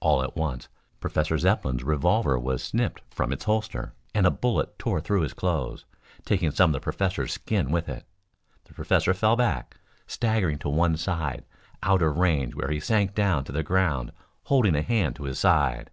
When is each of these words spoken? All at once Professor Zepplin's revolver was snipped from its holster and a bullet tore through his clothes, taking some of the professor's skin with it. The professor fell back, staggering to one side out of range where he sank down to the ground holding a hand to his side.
All 0.00 0.22
at 0.22 0.36
once 0.36 0.68
Professor 1.00 1.38
Zepplin's 1.38 1.82
revolver 1.82 2.38
was 2.38 2.62
snipped 2.62 3.00
from 3.08 3.32
its 3.32 3.44
holster 3.44 3.94
and 4.14 4.26
a 4.26 4.30
bullet 4.30 4.78
tore 4.78 5.00
through 5.00 5.22
his 5.22 5.32
clothes, 5.32 5.86
taking 6.26 6.50
some 6.50 6.68
of 6.68 6.72
the 6.74 6.80
professor's 6.84 7.32
skin 7.32 7.70
with 7.70 7.88
it. 7.88 8.04
The 8.64 8.74
professor 8.74 9.14
fell 9.14 9.34
back, 9.34 9.78
staggering 10.06 10.58
to 10.58 10.68
one 10.68 10.98
side 10.98 11.46
out 11.82 12.02
of 12.02 12.18
range 12.18 12.54
where 12.54 12.70
he 12.70 12.80
sank 12.80 13.14
down 13.14 13.44
to 13.44 13.52
the 13.52 13.62
ground 13.62 14.12
holding 14.44 14.76
a 14.76 14.82
hand 14.82 15.16
to 15.16 15.24
his 15.24 15.38
side. 15.38 15.88